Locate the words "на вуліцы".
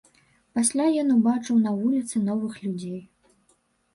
1.65-2.21